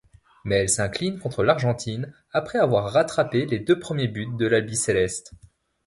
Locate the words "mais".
0.45-0.55